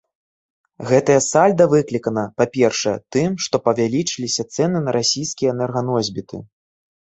[0.91, 6.45] Гэтае сальда выклікана, па-першае, тым, што павялічыліся цэны на расійскія энерганосьбіты.